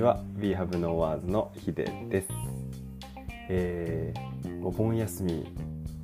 [0.00, 0.18] ちは。
[0.38, 2.28] We Have No Words のヒデです、
[3.50, 5.46] えー、お盆休み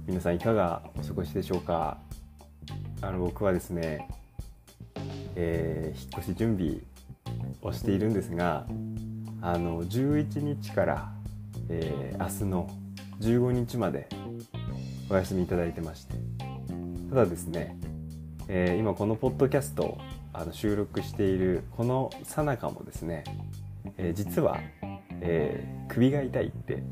[0.07, 1.97] 皆さんいかがお過ごしでしょうか？
[3.01, 4.07] あの僕はですね、
[5.35, 6.75] えー、引っ越し準備
[7.63, 8.67] をしているんですが
[9.41, 11.13] あの11日から、
[11.71, 12.71] えー、明日の
[13.21, 14.11] 15日まで
[15.09, 16.15] お休みいただいてまして。
[17.09, 17.79] ただですね、
[18.49, 19.97] えー、今このポッドキャスト
[20.35, 23.25] あの収録しているこのさなかもですね、
[23.97, 24.59] えー、実は、
[25.21, 26.83] えー、首が痛いって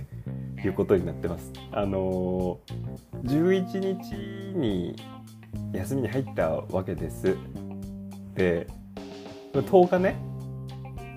[0.64, 1.52] いうことになってます。
[1.72, 4.96] あのー、11日に
[5.72, 7.36] 休みに入ったわけです。
[8.34, 8.66] で
[9.52, 10.16] 10日ね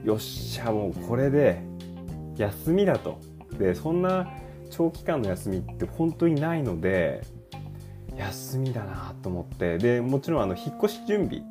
[0.03, 1.61] よっしゃもうこれで
[2.37, 3.19] 休みだと。
[3.57, 4.31] でそんな
[4.69, 7.23] 長期間の休みって本当にないので
[8.15, 11.43] 休みだなと思ってでもちろんあの引っ越し準備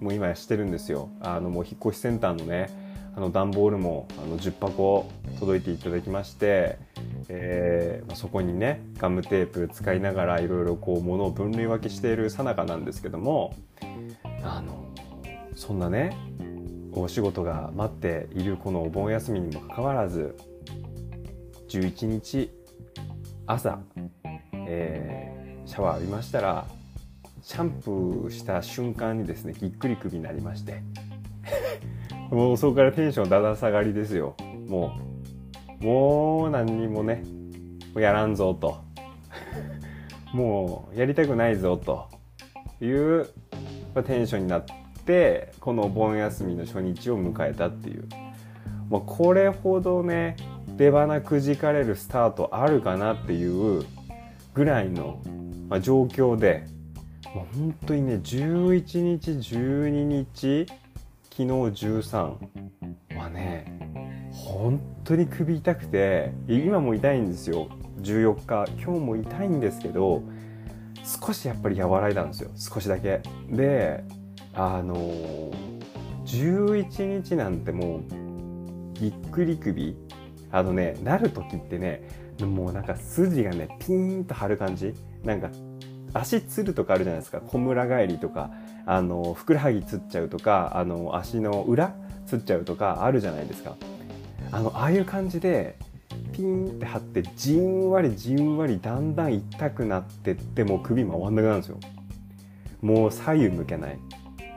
[0.00, 2.87] も今してるんですよあのもう引っ越しセンターのね
[3.18, 6.78] あの段ボールもあの10箱届いていただきまして、
[7.28, 13.56] えー、そこにねガムテープ使いながらいろいろこう物を分類分けしているさなかなんですけども
[14.44, 14.84] あの
[15.56, 16.16] そんなね
[16.92, 20.36] お仕事が待っているこのお盆休みにもかかわらず
[21.70, 22.52] 11日
[23.48, 23.80] 朝、
[24.52, 26.68] えー、シャワー浴びましたら
[27.42, 30.84] シャンプーした瞬間にですねぎっくり首になりまして
[32.30, 34.36] もうそこからテンションだだ下がりですよ。
[34.66, 34.98] も
[35.80, 37.24] うもう何にもね
[37.94, 38.78] やらんぞと。
[40.32, 42.08] もうやりたくないぞと。
[42.80, 43.26] いう
[44.06, 44.64] テンションになっ
[45.04, 48.06] てこのお盆休みの初日を迎えたっていう、
[48.88, 50.36] まあ、これほどね
[50.76, 53.84] 出花くじかれるスタートあるかなっていう
[54.54, 55.20] ぐらいの、
[55.68, 56.66] まあ、状況で
[57.34, 60.66] まあ、本当にね11日12日
[61.38, 61.54] 昨日
[61.86, 63.72] 13はね
[64.32, 67.68] 本当に首痛くて今も痛いんですよ。
[68.00, 68.72] 14日。
[68.82, 70.24] 今日も痛いんですけど
[71.04, 72.50] 少しやっぱり和らいだんですよ。
[72.56, 73.20] 少しだけ。
[73.52, 74.02] で
[74.52, 74.96] あの
[76.24, 78.02] 11日なんてもう
[78.94, 79.96] ぎっくり首。
[80.50, 82.02] あのねなる時ってね
[82.40, 84.92] もうなんか筋がねピーンと張る感じ。
[85.22, 85.50] なんか
[86.14, 87.40] 足つるとかあるじゃないですか。
[87.40, 88.50] 小村返りとか。
[88.90, 91.94] あのふくらはぎつっちゃうとかあの足の裏
[92.26, 93.76] つっちゃうとかあるじゃないですか。
[94.50, 95.76] あのああいう感じで
[96.32, 101.78] ピンって張ってじんわりじんわりだんだん痛くなってってもう首回んなくなるんですよ。
[102.80, 103.98] もう左右向けない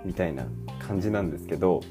[0.05, 0.45] みたいな
[0.79, 1.81] 感じなんですけど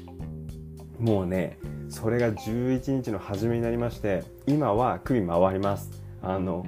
[0.99, 1.59] もうね
[1.89, 5.91] それが11日の初めになりまして今は首回ります。
[6.23, 6.65] あの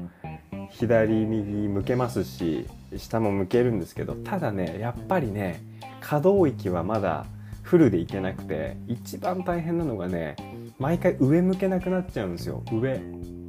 [0.69, 2.67] 左右向けますし
[2.97, 5.61] 下も向けるんですけどただねやっぱりね
[6.01, 7.25] 可動域はまだ
[7.61, 10.35] フルでいけなくて一番大変なのがね
[10.79, 12.63] 毎回上向けなくなっちゃうんですよ。
[12.71, 13.01] 上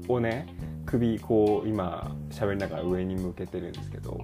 [0.08, 0.46] をね
[0.86, 4.20] 首こう今喋りながら上に向けてるんですけど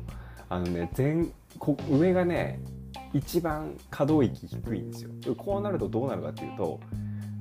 [0.48, 1.26] あのね前
[1.58, 2.60] こ上がね
[3.12, 5.10] 一番可動域低いんですよ。
[5.36, 6.80] こうなるとどうなるかっていうと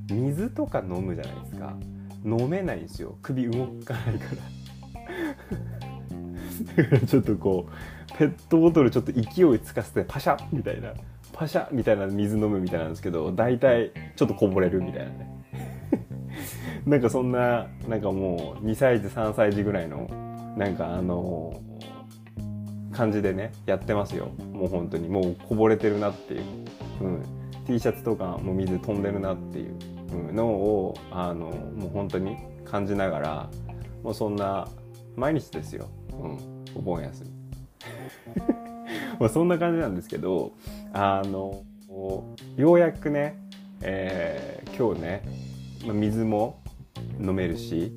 [0.09, 1.75] 水とか飲むじゃないですか。
[2.25, 3.17] 飲めないんですよ。
[3.21, 4.58] 首動かないから
[7.07, 10.93] ちょっとこうペットボトルちょっと勢いつかせてパシャみたいな
[11.33, 15.45] パシャみたいな水飲むみたいなんですけど大体ちょっとこぼれるみたいなね
[16.85, 20.09] なんかそんななんかもう2歳児3歳児ぐらいの
[20.57, 21.61] なんかあの
[22.91, 24.29] 感じでねやってますよ。
[24.51, 25.07] もう本当に。
[25.07, 26.41] もうこぼれてるなっていう、
[27.01, 27.21] うん、
[27.65, 29.99] T シャツとかも水飛んでるなっていう。
[30.33, 33.49] のをあのもう本当に感じながら
[34.03, 34.67] もうそんな
[35.15, 35.89] 毎日ですよ、
[36.19, 36.37] うん、
[36.75, 37.29] お盆休み。
[39.19, 40.53] まあそんな感じなんですけど
[40.93, 41.63] あの
[42.55, 43.37] ようやくね、
[43.81, 45.23] えー、今日ね、
[45.85, 46.61] まあ、水も
[47.19, 47.91] 飲めるし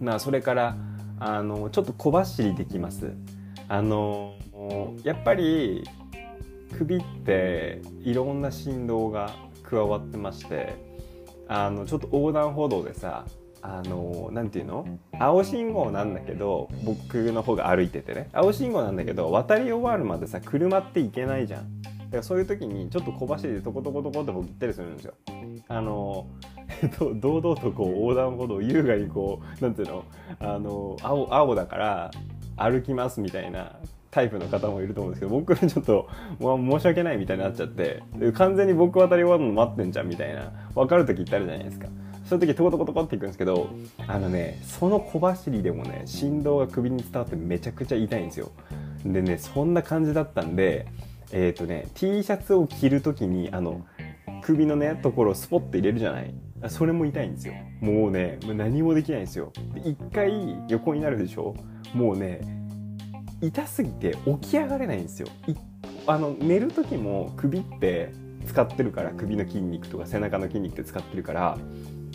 [0.00, 0.76] まあそれから
[1.20, 3.12] あのちょっと小走りできます。
[3.68, 4.34] あの
[5.04, 5.84] やっぱり
[6.76, 9.30] 首っていろんな振動が
[9.62, 10.74] 加わってまして
[11.48, 13.26] あのちょっと横断歩道でさ
[13.62, 14.86] あの何て言うの？
[15.18, 18.28] 青信号なんだけど僕の方が歩いててね。
[18.32, 21.82] 青信号なんだけど渡り終わるまでさ車って行けないじゃん。
[21.82, 25.14] だからそういう時にちょっと小走りでトコトコトコって僕行ったりするんですよ。
[25.68, 26.26] あの
[27.20, 30.04] 堂々とこう横断歩道を優雅にこう何ていうの？
[30.40, 32.10] あの青青だから
[32.56, 33.72] 歩きますみたいな
[34.10, 36.08] タイプの方もいると思うんですけど僕ちょっと、
[36.40, 38.02] まあ、申し訳ないみたいになっちゃって
[38.34, 41.88] 完全に僕渡り終わるの待ってんじゃんみたいな分かる時ってあるじゃないですか
[42.28, 43.70] そういう時トコトコトコっていくんですけど
[44.06, 48.52] あのねその小走りでもね振動が首に伝わってめちゃくちゃ痛いんですよ。
[49.04, 50.86] でねそんな感じだったんで
[51.32, 53.86] えっ、ー、とね T シャツを着る時にあの
[54.42, 56.34] 首のねところをスポッて入れるじゃない。
[56.68, 57.54] それも痛いんですよ。
[57.80, 59.52] もうね何もできないんですよ。
[59.84, 61.54] 一回横になるでしょ。
[61.94, 62.40] もうね
[63.40, 65.28] 痛すぎて起き上がれないんですよ。
[66.06, 68.12] あの寝る時も首って
[68.46, 71.58] 使ってるから首の筋肉とか背中の筋肉って使ってるから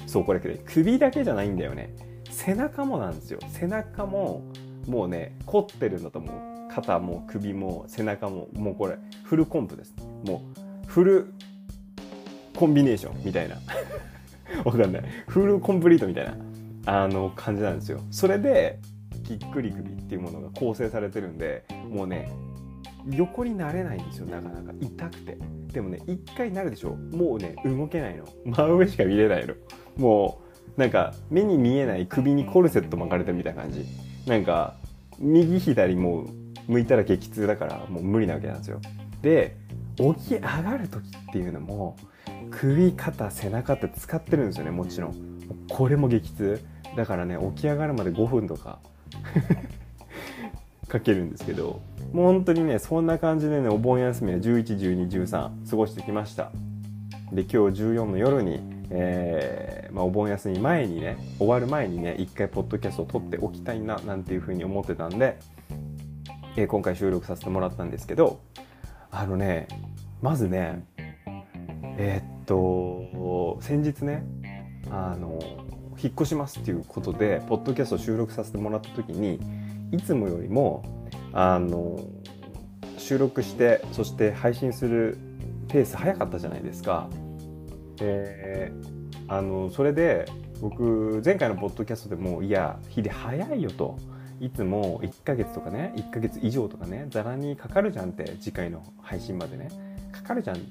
[0.05, 1.93] そうこれ首だけじゃないんだよね。
[2.29, 3.39] 背中もなんですよ。
[3.49, 4.43] 背中も
[4.87, 9.93] もうね凝ってるんだと思う肩も首も背中ももうこれフルコンプです。
[10.25, 10.43] も
[10.85, 11.33] うフル
[12.55, 13.57] コンビネーションみたいな。
[14.65, 15.03] わかんない。
[15.27, 16.35] フルコンプリートみたいな
[16.85, 17.99] あの感じなんですよ。
[18.11, 18.79] それで
[19.23, 22.29] ぎっくり首っていうものが構成されてるんでもうね
[23.11, 24.73] 横になれないんですよなかなか。
[24.79, 25.37] 痛くて。
[25.71, 26.95] でもね一回なるでしょ。
[26.95, 28.25] もうね動けないの。
[28.45, 29.55] 真上しか見れないの。
[29.97, 30.41] も
[30.77, 33.85] うなんか目に見えない首にコルセット巻かれてるみたいな感じ。
[34.27, 34.75] なんか
[35.19, 36.27] 右左もう
[36.67, 38.79] 向いたら激痛だからもう無理なわけなんですよ。
[39.21, 39.57] で
[39.95, 41.97] 起き上がる時っていうのも
[42.51, 45.15] 首肩背中って使ってるんですよねもちろん。
[45.69, 46.61] これも激痛。
[46.95, 48.79] だからね起き上がるまで5分とか。
[50.93, 51.81] かけるんですけど
[52.11, 56.51] もう本当にねそんな感じでねお盆休みは111213過ごしてきました。
[57.31, 58.59] で今日14の夜に、
[58.91, 65.39] えーまあ、お盆休み前にね終わる前にね一回ポッドキャストを撮っておきたいななんていうふうに思ってたんで、
[66.55, 68.39] えー、今回収録させてもらったんですけど
[69.09, 69.67] あのね
[70.21, 70.85] まずね
[71.97, 74.23] えー、っと先日ね
[74.91, 75.39] あの
[75.99, 79.39] 引っ越しますっていうことでポッドキャストを収録させてもらった時に
[79.93, 80.83] いつもよりも
[81.33, 81.99] あの
[82.97, 85.17] 収録してそして配信する
[85.69, 87.07] ペース早かったじゃないですか。
[87.97, 88.71] で
[89.27, 90.25] あのそれで
[90.59, 93.97] 僕前回のポッドキャストでもいや日で早いよと。
[94.39, 99.69] いつも1ヶ月とかね1ヶ月以上とかねざらにかかるじゃんって次回の配信までね。
[100.11, 100.63] かかるじゃん、ま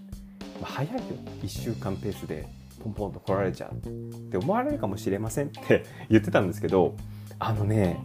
[0.63, 1.01] あ、早いよ。
[1.43, 2.49] 1週間ペースで
[2.83, 3.91] ポンポンと来られちゃうっ
[4.31, 6.97] て思われるかもしれませんって言ってたんですけど
[7.39, 7.99] あのね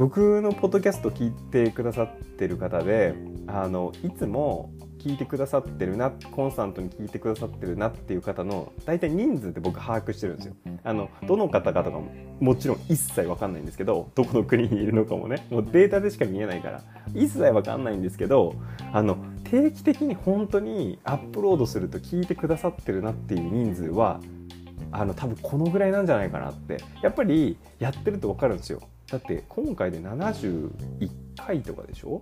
[0.00, 3.14] 僕のポッドキャスト聞いてくださってる方で
[3.46, 10.54] あのいつも聞いてくださってるなコンスタントに聞いてくださってるなっていう方の大体人数って僕把握してるんですよ。
[10.84, 12.10] あのどの方々かも
[12.40, 15.46] もちろん一切わかんないんですけどどこの国にいるのかもね。
[15.50, 16.80] もうデータでしか見えないから
[17.14, 18.54] 一切わかんないんですけど
[18.94, 24.18] あの定期的に本当にアップロードすると聞いてくださってるなっていう人数は
[24.92, 26.78] あの多分このぐらいなんじゃないかなって。
[27.02, 28.80] やっぱりやってると分かるんですよ
[29.10, 30.70] だって今回で71
[31.36, 32.20] 回とかでしょ？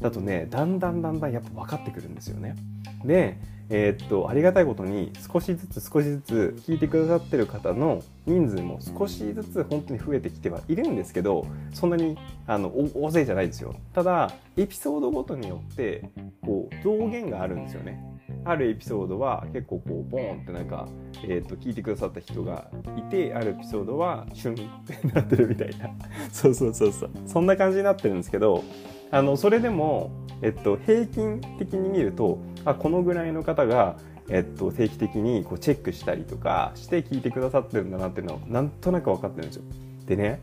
[0.00, 2.56] だとねだんだんだんだんやっぱ分かってくるんですよね。
[3.04, 3.38] で、
[3.70, 13.74] えー、っとありがたいことに少しずつ少しずつ聞いてくださってる方の人数も少しずつ本当に増えてきてはいるんですけどそんなにあの大勢じゃないですよ。
[13.92, 16.10] ただエピソードごとによって
[16.44, 18.11] こう増減があるんですよね。
[18.44, 20.88] あるエピソードは結構こうボーンってなんか、
[21.24, 25.90] えー、と聞いてくださった人がいてあるエピソードはシュンってなってるみたいな。
[26.32, 27.10] そうそうそうそう。
[27.26, 28.64] そんな感じになってるんですけど
[29.10, 30.10] あのそれでも、
[30.40, 33.96] えっと、平均的に見るとあこのぐらいの方が、
[34.30, 39.62] えっと、定期的にこうチェックしたりとかして聞いてくださってるんだなっていうのをなんとなく分かってるんですよ。
[40.06, 40.42] でね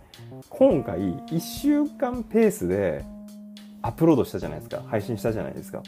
[0.50, 3.04] 今回1週間ペースで
[3.82, 4.84] アップロードしたじゃないですか。
[4.88, 5.82] 配信したじゃないですか。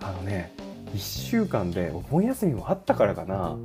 [0.00, 0.52] あのね
[0.94, 3.56] 1週間でお盆休みもあったからかな。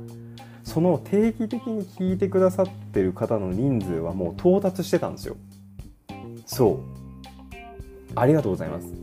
[0.62, 5.36] その定期的に聞いてくださってる方の人数はもう到達してたんですよ。
[6.46, 6.80] そう。
[8.14, 8.88] ありがとうございます。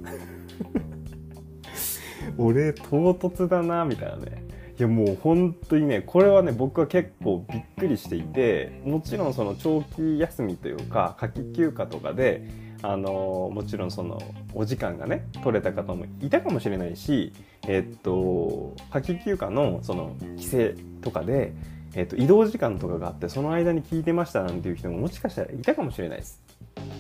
[2.38, 4.44] 俺唐突だなみたいなね。
[4.80, 12.48] いやもう本当にねこれはね僕は結構びっくりしていてもちろんその長期休みというか夏季休暇とかで
[12.84, 14.22] あのもちろんその
[14.54, 17.32] お時間がね取れた方もいたかもしれないし、
[17.68, 20.58] えっと夏季休暇のその帰省
[21.02, 21.54] とかで、
[21.96, 26.42] えっと移動時間とかがあってその間に聞いてましたなんていう人ももしかしたらいたかもしれないです。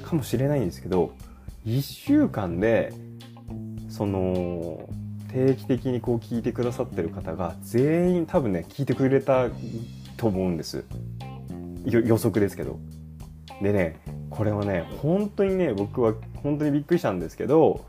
[0.03, 1.13] かもしれないんですけど
[1.65, 2.93] 1週間で
[3.89, 4.89] その
[5.31, 9.47] 定期的にこう聞いてくださってる方が全員多分ね聞いてくれた
[10.17, 10.83] と思うんです
[11.85, 12.79] 予測ですけど
[13.61, 13.99] でね
[14.31, 17.85] これはね本当にね僕は本当にびっくりしたんですけど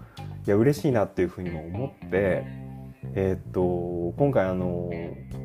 [0.47, 2.45] いや嬉しいなっていうふうにも思って
[3.15, 4.91] えー、っと今回あの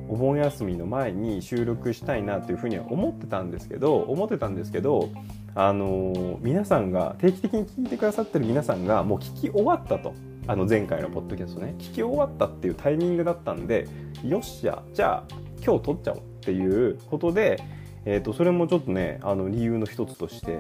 [0.10, 5.10] お盆休みの前に収録したいなというふうには思ってたんですけど思ってたんですけど
[5.56, 10.14] あの皆さんが定期的に聞いてくださってる皆さんがもう聞き終わったと。
[10.50, 11.76] あの前回のポッドキャストね。
[11.78, 13.86] 聞き終わったっていうタイミングだったんで
[14.24, 15.24] よっしゃじゃあ
[15.62, 17.62] 今日撮っちゃおうっていうことで、
[18.06, 20.60] えー、とそれもちょっとねあの理由の一つとして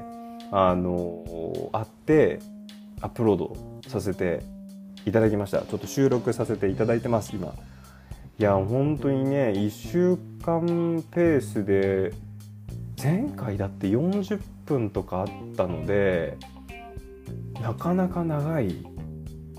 [0.52, 2.40] あのあって
[3.02, 4.42] アップロードさせて
[5.06, 7.54] いただきましたちょっと収録させていただいてます今
[8.40, 12.14] いや本当にね1週間ペースで
[13.02, 16.38] 前回だって40分とかあったので
[17.62, 18.86] なかなか長い、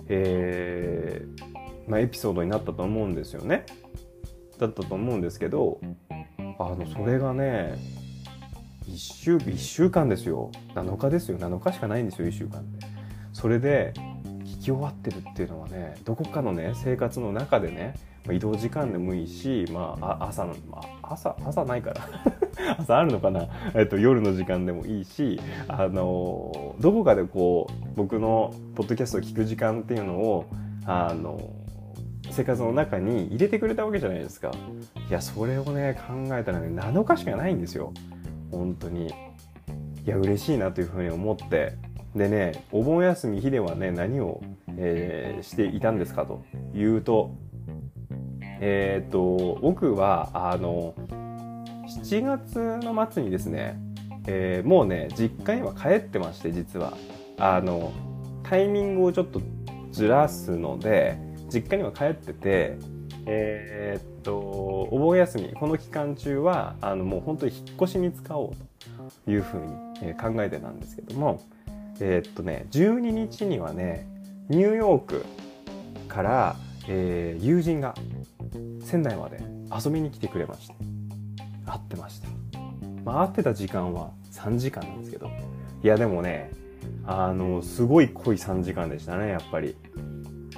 [0.09, 3.64] えーまあ、エピソードになったと思うんですよね。
[4.59, 5.80] だったと思うんですけど
[6.59, 7.78] あのそれがね
[8.88, 10.50] 1週 ,1 週間ですよ。
[10.75, 11.38] 7日ですよ。
[11.38, 12.87] 7日しかないんですよ1週間で。
[13.33, 13.92] それで
[14.45, 17.95] 聞き終わってるっていうのはねどこかのね生活の中でね
[18.33, 22.00] 移動時間でもいいし、まあ、朝の、まあ、朝朝ないから。
[22.76, 30.47] 朝あるのかな、えっと、夜の時間でもいいしあのどこかでこう僕のポッドキャストを聞く時間っていうのを
[30.85, 31.40] あの
[32.30, 34.50] 生活の中に入れてくれたわけじゃないですか。
[35.09, 37.92] いやそれをね考えたらね7日しかないんですよ。
[38.50, 39.08] 本当に。
[39.08, 41.74] いや嬉しいなというふうに思って。
[42.14, 44.40] でねお盆休み日ではね何を、
[44.76, 46.42] えー、していたんですかと
[46.74, 47.34] いうと
[48.60, 50.94] えっ、と僕はあの
[51.86, 53.78] 7月の末にですね、
[54.26, 56.94] えー、もうね実家には帰ってまして実は。
[57.40, 57.92] あの
[58.42, 59.40] タイミングをちょっと
[59.92, 61.18] ずらすので
[61.52, 62.78] 実家には帰ってて
[63.30, 68.56] えー、っとお盆休みこの期間中はあのもう本当に引っ越しに使おう
[69.25, 71.40] というふうに、考えてたんですけども
[72.00, 74.08] えー、っとね12日にはね
[74.49, 75.25] ニューヨーク
[76.08, 76.56] から、
[76.88, 77.94] えー、友人が
[78.82, 80.75] 仙台まで遊びに来てくれました
[81.73, 82.28] 会ってました、
[83.04, 85.30] まあ、会ってた時間は3時間なんですけど
[85.82, 86.50] いやでもね
[87.04, 89.76] あのすごい濃い3時間でしたねやっぱり。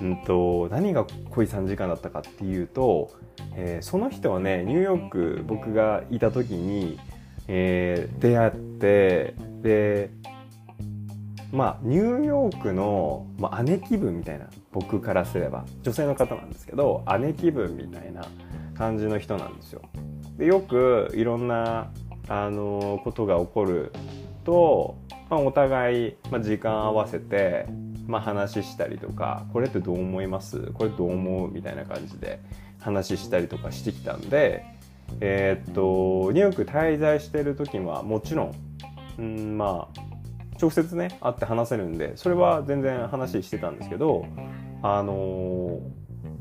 [0.03, 3.11] うんと何が濃い3時間だったかっていうと、
[3.55, 6.99] えー、その人はねニューヨーク僕がいた時に、
[7.49, 10.11] えー、出会ってで
[11.53, 18.25] まあニューヨークの、まあ、姉貴分みたいな僕からすれば女性の方なんですけど姉貴分みたいな
[18.77, 19.83] 感じの人なんですよ。
[20.39, 21.91] でよくいろんな
[22.29, 23.93] あのことが起こる
[24.45, 24.97] と、
[25.29, 27.67] まあ、お互い、まあ、時間合わせて
[28.11, 30.73] まあ、話したりとかこれってどう思います？
[30.73, 31.51] これどう思う？
[31.51, 32.41] みたいな感じで
[32.79, 34.65] 話したりとかしてきたんで、
[35.21, 38.55] えー、っとニューヨーク滞在してる時はもちろん、
[39.19, 40.01] うん、まあ
[40.61, 44.27] 直接ね会って話せるんでそれは全然話してたんですけど
[44.83, 45.81] あのー、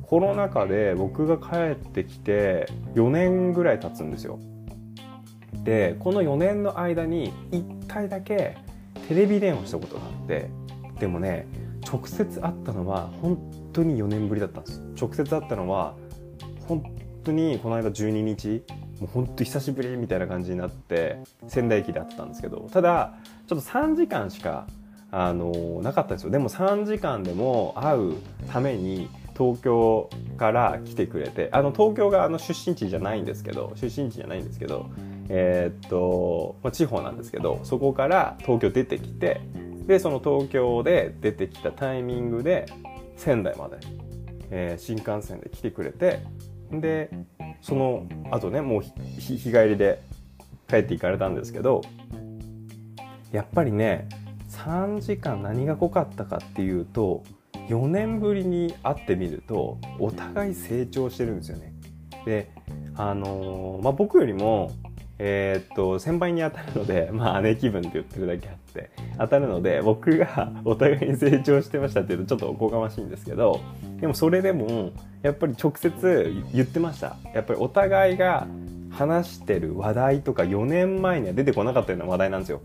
[0.01, 4.39] コロナ禍で僕が帰ってきて4年ぐらい経つんですよ。
[5.63, 8.57] でこの4年の間に1回だけ
[9.07, 10.49] テレビ電話したことがあって
[10.99, 11.47] でもね
[11.87, 13.37] 直接会ったのは本
[13.73, 14.81] 当に4年ぶりだったんです。
[14.99, 15.95] 直接会ったのは
[16.67, 16.83] 本
[17.23, 18.63] 当にこの間12日
[18.99, 23.13] もう本当久しぶりみたいな感じになって仙台駅で会ってたんですけどただ
[23.47, 24.67] ちょっと3時間しか
[25.11, 26.29] あのなかったんですよ。
[26.29, 28.13] でも3時間でも会う
[28.51, 34.89] ために東京から来てくれてあの東京があの出身地じゃないんですけど出身地じゃないんですけど
[35.29, 39.39] えー、っと、まあ、地方なんですけどそこから東京出てきて
[39.89, 42.67] でその東京で出てきたタイミングで
[43.17, 43.77] 仙台まで、
[44.51, 46.19] えー、新幹線で来てくれて
[46.71, 47.09] で
[47.59, 48.81] そのあとねもう
[49.19, 49.99] 日帰りで
[50.67, 51.81] 帰って行かれたんですけど
[53.31, 54.07] やっぱりね
[54.49, 57.23] 3時間何が濃かったかっていうと
[57.67, 61.73] 4年ぶりに会ってみるとお互い成長してるんですよね。
[62.25, 62.51] で
[62.95, 64.71] あのー、まあ、僕よりも
[65.19, 73.59] えー、っと先輩に当たるので まあ姉気分って言ってるだけあって当たるので僕が お互いに成長してましたっていうとちょっとおこがましいんですけど
[73.99, 77.17] でもそれでもやっぱり直接言ってました。
[77.33, 78.47] やっぱりお互いが
[78.89, 82.61] 話してる話題とか4年前には出てこなかったような話題なんですよ。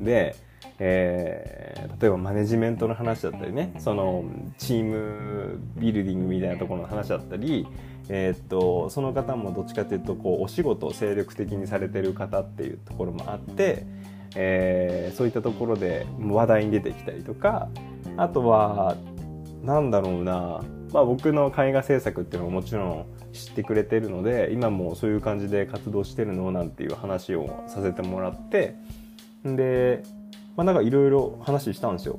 [0.00, 0.36] で
[0.80, 4.24] えー、例えばマネジメントの話だったりねその
[4.58, 7.66] チームビルディングみたいなところの話だったり、
[8.08, 13.86] えー、っとその方もどっちかというとこうお仕事を精力的にされてる方っていうところもあって、
[14.36, 17.68] えー、そういったところで話題に出てきたりとか
[18.16, 18.96] あとは
[19.62, 28.76] なんだろうな、まあ、僕の絵画制作っていうのももちろん知ってくれてるので今もそういう感じで活動してるのなんていう話をさせてもらって
[29.44, 30.02] で
[30.58, 32.18] まあ、なんかいろいろ話したんですよ。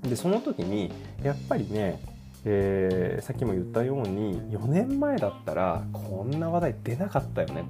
[0.00, 0.90] でその時に
[1.22, 2.00] やっぱりね、
[2.46, 7.64] えー、さっきも言ったように4年前だったらこんな話題出なかったよねっ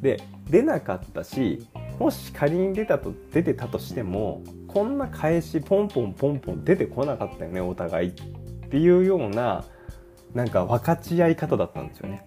[0.00, 0.16] て。
[0.16, 1.66] で出なかったし
[1.98, 8.12] もし仮に出たと出てたとしてもこんな返しポンポンポンポン出てこなかったよねお互いっ
[8.68, 9.64] ていうような
[10.34, 12.26] なんか分かち合い方だったんですよね。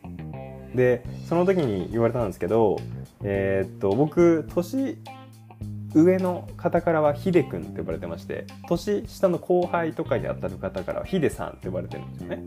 [0.74, 2.80] でその時に言われたんですけど、
[3.22, 4.98] えー、っと僕年
[5.94, 12.44] 上の方からはヒデ君って呼ばれてまして年下の後輩とかにあたる方からはヒデさんって呼ばれてるんですよね。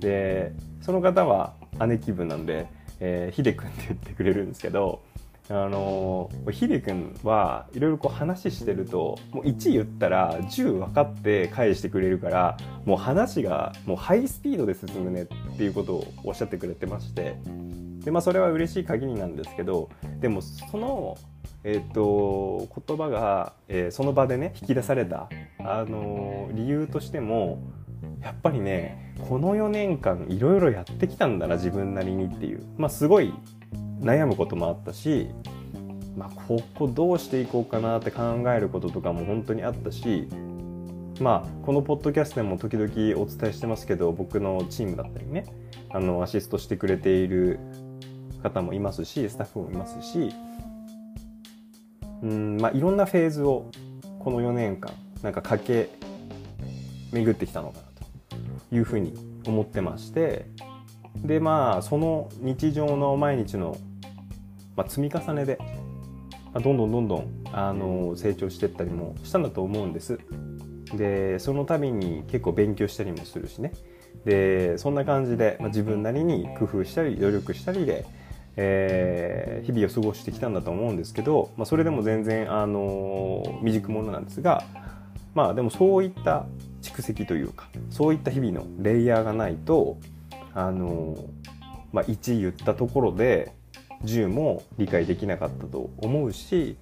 [0.00, 1.54] でその方は
[1.86, 2.66] 姉貴分なんで、
[3.00, 5.02] えー、ひでくんって言ってくれるんですけど
[5.50, 17.36] あのひでくんはいろいろこう話してるともう1言ったら10分かって返してくれるからもう話がもうハイスピードで進むねっていうことをおっしゃってくれてまして
[18.04, 21.18] で、まあ、それは嬉しい限りなんですけどでもその、
[21.62, 27.62] えーと、言葉が、えー、その場でね引き出された、あの理由としても
[28.22, 32.62] やっぱりねこの4年間いろいろやってきたんだな自分なりにっていう。
[32.78, 33.34] まあすごい
[34.00, 35.28] 悩むこともあったし、
[36.16, 40.28] まあ、ここどうしていこうかなって考えることとかも本当にあったし
[41.20, 42.90] まあこのポッドキャストでも時々
[43.20, 45.44] お伝えしてますけど僕のチームだったりね
[45.90, 47.60] あのアシストしてくれている
[48.42, 50.32] 方もいますしスタッフもいますし
[52.22, 53.70] うんまあいろんなフェーズを
[54.18, 55.90] この4年間なんか駆け
[57.12, 57.84] 巡ってきたのかな
[58.68, 59.14] というふうに
[59.46, 60.46] 思ってまして
[61.16, 63.76] でまあその日常の毎日の、
[64.76, 65.58] まあ、積み重ねで、
[66.52, 70.18] まあ、どんどんどんどんあの成長していったりもしたんだと思うんです。
[70.94, 73.72] でその度に結構勉強したりもするしね
[74.24, 78.04] でそんな感じで、まあ、自分なりに工夫したり努力したりで、
[78.62, 84.64] えー、日々を過ごしてきたんだと思うんですけど、まあ、それでも全然、あのー、未熟者なんですが
[85.34, 86.44] まあでもそういった
[86.82, 89.96] 蓄積というかそういった日々のレイヤーがないと
[90.52, 91.16] あの、
[91.90, 93.52] まあ、1言ったところで
[94.04, 96.76] 10も理解できなかったと思うし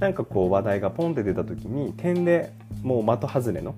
[0.00, 3.76] なんかこう話題がポンって出た時に点でもう的外れの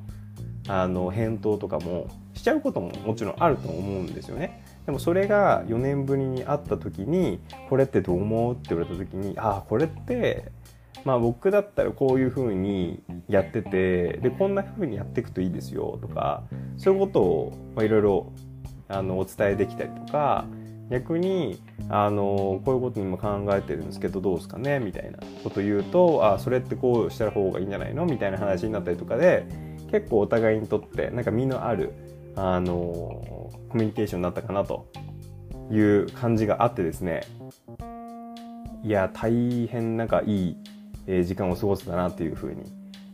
[0.68, 4.62] あの返答とかもしちゃうことももちろんあると思うんですよね。
[4.86, 10.46] でもそれが4年ぶりに会った時に「これってどう思う?」って言われた時に「ああこれって
[11.04, 16.42] まあ僕だったらこういうふうにやっててでこんなふうにやっていくといいですよ」とか
[16.76, 18.26] そういうことをいろいろ
[18.88, 20.47] あのお伝えできたりとか
[20.90, 29.47] 逆にあのこういうことにも考えてるんですけどどうですかねみたいなこと言うとあそれってこうした方がいいんじゃないのみたいな話になったりとかで
[29.90, 31.92] 結構お互いにとってなんか身のある
[32.36, 34.88] あのコミュニケーションになったかなと
[35.71, 37.23] いう感じがあってですね
[38.82, 40.56] いや大変なんかいい
[41.25, 42.62] 時間を過ごせたなっていうふうに、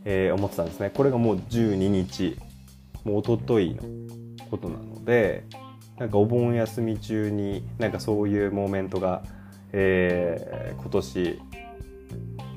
[0.05, 2.37] えー、思ってたんですねこれがもう12日
[3.03, 3.81] もう一昨日の
[4.49, 5.45] ことなので
[5.97, 9.23] なんかお盆休み中になんかそういうモーメントが、
[9.73, 11.39] えー、今年、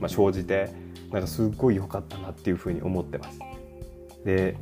[0.01, 0.71] まあ、生じて
[1.11, 3.39] なんかすっごい良かったなっていうふうに思ってます。
[4.25, 4.57] で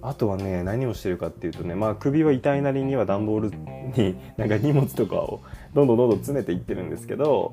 [0.00, 5.42] あとはね何をしてるかっていうとねまあ首は痛いなりには段ボールになんか荷物とかを
[5.74, 7.52] どんどんどんどん詰めていってるんですけど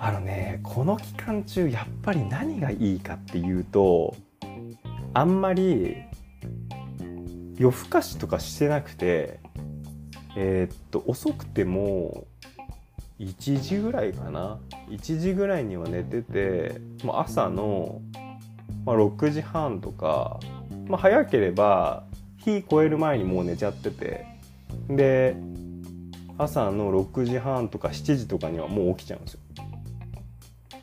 [0.00, 4.16] あのねこの期間中やっぱり何がいいかっていうと
[5.12, 5.96] あんまり
[7.56, 9.40] 夜更かしとかしてなくて
[10.36, 12.26] えー、っと遅くても
[13.20, 18.00] 1時ぐらいかな？1時ぐらいには寝てて、まあ、朝の、
[18.84, 20.40] まあ、6時半とか、
[20.86, 22.04] まあ、早ければ
[22.38, 24.26] 日超える前にもう寝ちゃってて。
[24.88, 25.36] で
[26.36, 29.40] 朝の6時半とか7時とかにはもう起きちゃうんですよ。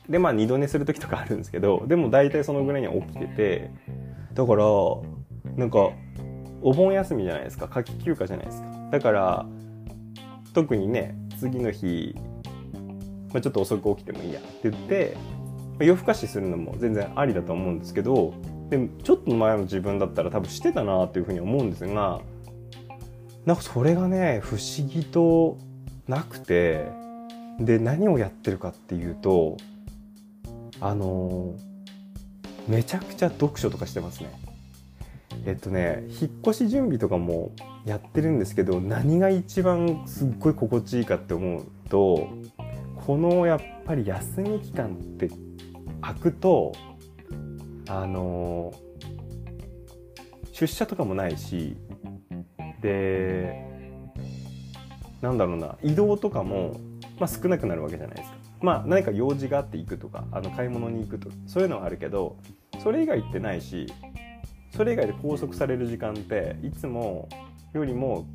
[0.10, 3.72] でまあ二度寝する時とかあるんですけどでも大体そのぐらいには起きてて。
[4.34, 4.64] だから
[5.58, 5.90] なんか
[6.62, 7.68] お盆休みじゃないですか。
[7.68, 8.68] 夏季休暇じゃないですか。
[8.92, 9.46] だから
[10.54, 12.16] 特にね次の日、
[13.34, 15.18] まあ、ちょっと遅く起きてもいいやって言って、
[15.80, 18.34] 夜更かしするのも全然ありだと思うんですけど
[18.72, 22.22] でちょっと前の自分だったら多分してたなっていうふうに思うんですが
[23.46, 25.58] なんかそれがね不思議と
[26.08, 26.88] なくて
[27.60, 29.58] で何をやってるかっていうと
[30.80, 31.54] あの
[32.68, 34.32] めちゃくちゃ読書とかしてますね。
[35.46, 37.52] えっとね引っ越し準備とかも
[37.86, 42.30] やってるんですけど何が一番すっごい心地いいかって思うと
[43.06, 45.30] このやっぱり休み期間って
[46.02, 46.74] 空くと
[47.88, 48.74] あの
[50.52, 51.78] 出社とかもないし
[52.82, 53.66] で
[55.22, 56.80] なんだろうな移動とかも、
[57.20, 58.38] まあ、少なくなるわけじゃないですか。
[58.62, 62.38] まあ何か用事があって行くとかあの買い物に行くとかそういうのはあるけど
[62.84, 63.88] それ以外行ってないし
[64.76, 67.28] それ以外で拘束される時間っていつも
[67.74, 68.28] よりも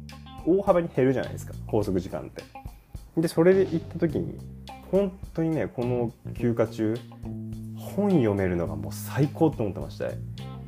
[0.44, 2.42] 大幅に減るじゃないですか拘束時間って。
[3.16, 4.38] でそれで行った時に
[4.90, 6.94] 本当にねこの休暇中
[7.96, 10.10] 本読めるのがもう最高と思ってまして。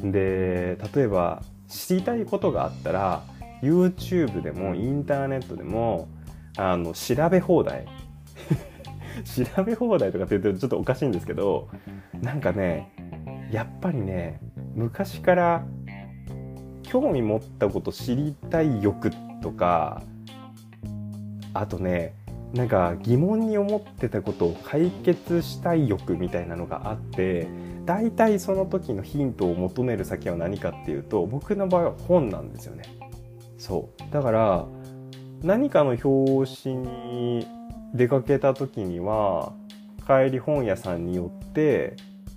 [0.00, 3.22] で例えば知りたいことがあったら
[3.62, 6.08] YouTube でもインターネットでも
[6.56, 7.86] あの調べ放題。
[9.56, 11.68] 調べ放題とかって言うとちょっとおかしいんですけど
[12.22, 12.92] なんかね
[13.50, 14.40] やっぱりね
[14.74, 15.66] 昔から
[16.84, 19.10] 興味持ったこと知りたい欲
[19.42, 20.02] とか
[21.52, 22.14] あとね
[22.54, 27.46] なんか疑問に思ってたことを解決したい欲みたいなのがあって
[27.84, 32.84] 大体その時のヒントを求める先は何かっていうと僕の場合は本なんですよね。
[33.58, 34.66] そうだから
[35.42, 37.46] 何かの表紙に
[37.94, 39.52] 出かけた時には
[40.06, 41.96] 帰り本屋さんに寄って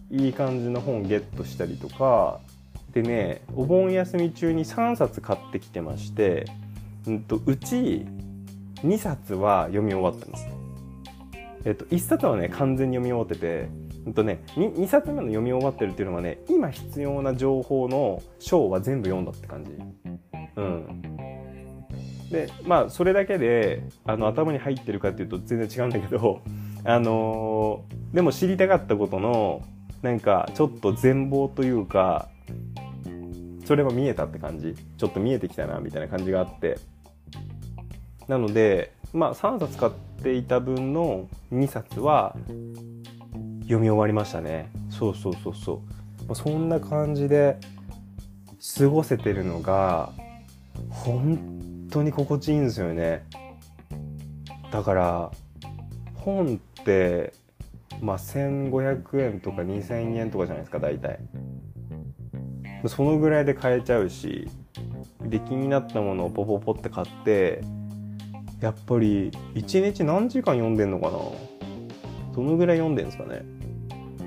[0.10, 2.39] いい感じの本ゲットしたりとか
[2.91, 6.45] でねお盆休み中に3冊買ってきてまして、
[7.08, 8.06] うんと、うち
[8.84, 10.48] 2冊は読み終わったんです。
[11.63, 13.70] えっと、1冊はね完全に読み終わってて、
[14.06, 19.72] うんとね、2, 2冊目の読み終わってるっていうのはね今必要な情報の章は全部読んだって感じ。
[20.56, 21.02] うん、
[22.32, 26.41] でまあそれだけであの頭に入ってるかっていうと全然違うんだけど、
[26.84, 29.62] あのー、でも知りたかったことの
[30.02, 32.28] なんかちょっと全貌というか
[33.65, 36.80] それは見えたって感じちょっと見えてきたなみたいな感じがあって
[38.32, 39.91] なのでまあ3冊買っ
[40.24, 42.34] ていた分の2冊は
[43.63, 44.72] 読み終わりましたね。
[44.89, 45.82] そうそうそうそ
[46.30, 46.36] う。
[46.36, 47.58] そんな感じで
[48.78, 50.13] 過ごせてるのが
[50.89, 53.26] 本当に心地いいんですよね。
[54.72, 55.32] だから
[56.15, 57.34] 本って
[58.00, 61.20] まあ1500円とか2000円とかじゃないですか大体。
[62.88, 64.48] そのぐらいで買えちゃうし
[65.20, 67.62] で気になったものをポポポって買って
[68.62, 71.17] やっぱり1日何時間読んでんのかな？
[72.34, 73.43] どのぐらい読んでんですかね？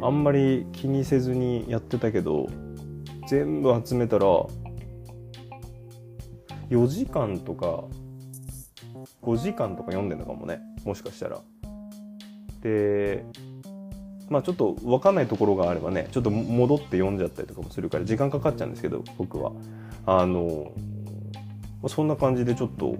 [0.02, 2.48] あんまり気にせずにやってたけど
[3.28, 4.26] 全部集めたら
[6.68, 7.84] 4時間とか
[9.22, 11.40] 5時間とか読んでんのかもねもしかしたら。
[12.60, 13.24] で
[14.28, 19.52] まあちょっと分かんないところがあればねちょっと戻って読んじゃったりとかもするから時間かかっちゃうんですけど僕は。
[20.06, 20.72] あの
[21.86, 22.96] そんな感じでちょっと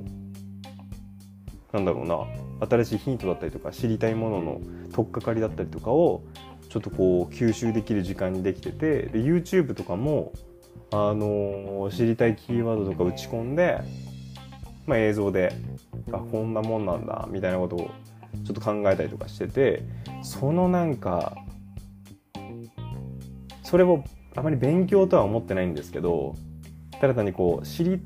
[1.74, 2.66] なんだろうな。
[2.66, 4.60] 新しいヒントだったりとか知りたいものの
[4.92, 6.22] 取っかかりだったりとかを
[6.68, 10.32] ちょっとこう吸収できる時間にできててで YouTube とかも
[10.92, 13.80] あの知りたいキーワードとか打ち込んで、
[14.86, 15.52] まあ、映像で
[16.12, 17.90] あこんなもんなんだみたいなことを
[18.44, 19.82] ちょっと考えたりとかしてて
[20.22, 21.36] そのなんか
[23.64, 24.04] それを
[24.36, 26.36] あまり勉強とは思ってないんですけど
[27.00, 28.00] ただ単にこう知り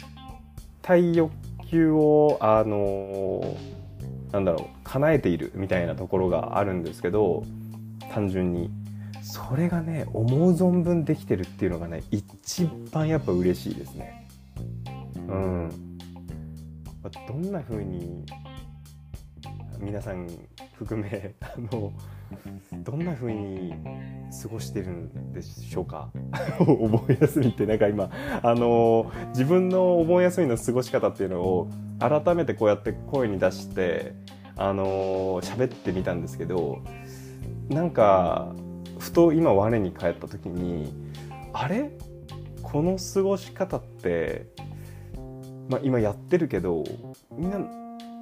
[0.81, 1.31] たい欲
[1.71, 3.57] 求をあの
[4.33, 7.45] なんだろう叶えているみたいなところがあるんですけど
[8.13, 8.71] 単純に。
[9.31, 14.27] それがね思う存分できてるっていうのがね一番やっぱ嬉しいですね。
[15.29, 15.99] うん。
[17.27, 18.25] どんな風に
[19.79, 20.29] 皆さん
[20.75, 21.93] 含めあの
[22.73, 23.75] どんな風に
[24.43, 26.11] 過ごしてるんでしょうか？
[26.61, 28.11] お盆休みってなんか今
[28.43, 34.15] あの自分のお盆休みの過ごし方っていうのを改めてこうやって声に出して
[34.57, 36.83] あの喋ってみたんですけど
[37.69, 38.55] なんか
[38.99, 40.93] ふと今我に返った時に
[41.53, 41.91] あれ？
[42.63, 44.47] この過ごし方って、
[45.71, 46.85] まあ、今やってるけど
[47.33, 47.59] みんな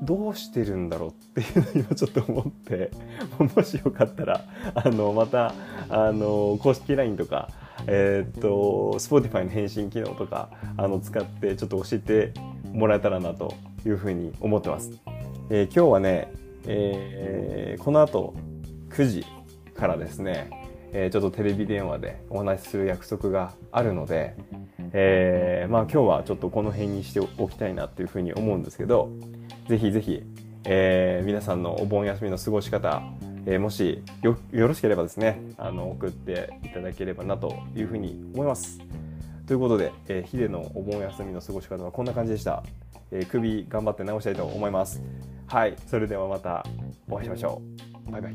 [0.02, 1.06] どうしてるんだろ
[1.36, 2.90] うっていうのを今ちょっと思って
[3.56, 5.54] もしよかったらあのまた
[5.88, 7.48] あの公式 LINE とか
[7.86, 12.32] えー、っと Spotify の返信機能とかあの使ってちょっと教えて
[12.72, 13.54] もらえたらなと
[13.84, 14.92] いうふうに思ってます。
[15.50, 16.32] えー、今日はね、
[16.66, 18.34] えー、この後
[18.90, 19.24] 9時
[19.74, 20.50] からですね、
[20.92, 24.34] えちょっとテレビ電話でお話しする約束があるので、
[24.92, 29.10] えまあ今日はちょっとこの辺にしておきたいなっていうふうに思うんですけど、
[29.68, 30.22] ぜひぜひ、
[30.64, 33.02] えー、皆さんのお盆休みの過ごし方、
[33.46, 38.78] えー、もしよろしければですねあの送っていただければなというふうに思います。
[39.46, 42.62] ということで、えー、ヒデのお盆休みの過ごし方はこんな感じでした。
[43.10, 45.00] えー、首頑張って直したいと思います。
[45.46, 46.64] はい、それではまた
[47.08, 47.62] お会いしましょ
[48.08, 48.10] う。
[48.10, 48.34] バイバイ。